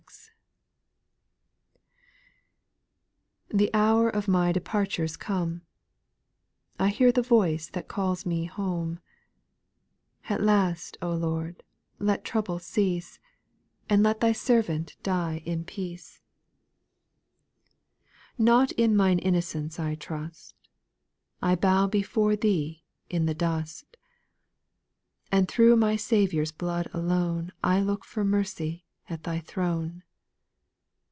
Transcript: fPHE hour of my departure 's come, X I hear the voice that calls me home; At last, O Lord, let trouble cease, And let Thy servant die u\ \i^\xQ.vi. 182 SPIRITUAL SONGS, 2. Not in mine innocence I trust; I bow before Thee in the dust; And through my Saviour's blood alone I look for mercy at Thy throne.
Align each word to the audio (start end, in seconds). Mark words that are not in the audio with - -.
fPHE 3.53 3.69
hour 3.73 4.07
of 4.09 4.29
my 4.29 4.53
departure 4.53 5.05
's 5.05 5.17
come, 5.17 5.55
X 5.55 5.61
I 6.79 6.87
hear 6.87 7.11
the 7.11 7.21
voice 7.21 7.67
that 7.71 7.89
calls 7.89 8.25
me 8.25 8.45
home; 8.45 9.01
At 10.29 10.41
last, 10.41 10.97
O 11.01 11.13
Lord, 11.13 11.61
let 11.99 12.23
trouble 12.23 12.59
cease, 12.59 13.19
And 13.89 14.03
let 14.03 14.21
Thy 14.21 14.31
servant 14.31 14.95
die 15.03 15.43
u\ 15.45 15.51
\i^\xQ.vi. 15.51 16.21
182 18.37 18.37
SPIRITUAL 18.37 18.37
SONGS, 18.37 18.37
2. 18.37 18.43
Not 18.43 18.71
in 18.71 18.95
mine 18.95 19.19
innocence 19.19 19.77
I 19.77 19.95
trust; 19.95 20.55
I 21.41 21.55
bow 21.55 21.87
before 21.87 22.37
Thee 22.37 22.85
in 23.09 23.25
the 23.25 23.33
dust; 23.35 23.97
And 25.29 25.49
through 25.49 25.75
my 25.75 25.97
Saviour's 25.97 26.53
blood 26.53 26.87
alone 26.93 27.51
I 27.61 27.81
look 27.81 28.05
for 28.05 28.23
mercy 28.23 28.85
at 29.09 29.23
Thy 29.23 29.39
throne. 29.41 30.03